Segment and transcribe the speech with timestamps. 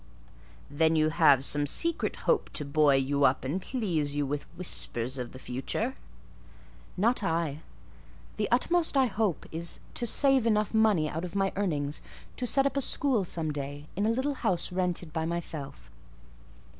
[0.71, 5.19] "Then you have some secret hope to buoy you up and please you with whispers
[5.19, 5.95] of the future?"
[6.97, 7.59] "Not I.
[8.37, 12.01] The utmost I hope is, to save money enough out of my earnings
[12.37, 15.91] to set up a school some day in a little house rented by myself."